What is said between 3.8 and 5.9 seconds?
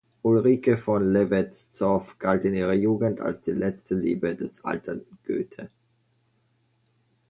Liebe des alternden Goethe.